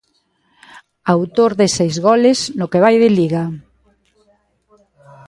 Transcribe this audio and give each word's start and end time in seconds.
Autor 1.15 1.51
de 1.59 1.67
seis 1.77 1.95
goles 2.07 2.39
no 2.57 2.65
que 2.71 2.83
vai 2.83 2.95
de 3.03 3.09
Liga. 3.17 3.43